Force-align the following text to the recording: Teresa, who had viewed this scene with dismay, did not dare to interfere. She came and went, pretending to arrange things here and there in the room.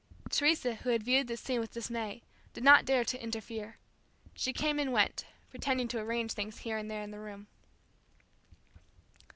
Teresa, 0.31 0.73
who 0.77 0.89
had 0.89 1.03
viewed 1.03 1.27
this 1.27 1.41
scene 1.41 1.59
with 1.59 1.73
dismay, 1.73 2.23
did 2.53 2.63
not 2.63 2.85
dare 2.85 3.05
to 3.05 3.21
interfere. 3.21 3.77
She 4.33 4.51
came 4.51 4.79
and 4.79 4.91
went, 4.91 5.25
pretending 5.51 5.87
to 5.89 5.99
arrange 5.99 6.31
things 6.31 6.57
here 6.57 6.79
and 6.79 6.89
there 6.89 7.03
in 7.03 7.11
the 7.11 7.19
room. 7.19 7.45